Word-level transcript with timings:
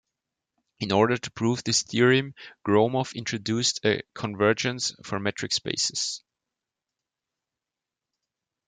In 0.79 0.91
order 0.91 1.15
to 1.15 1.29
prove 1.29 1.63
this 1.63 1.83
theorem 1.83 2.33
Gromov 2.67 3.13
introduced 3.13 3.85
a 3.85 4.01
convergence 4.15 4.95
for 5.05 5.19
metric 5.19 5.53
spaces. 5.53 6.23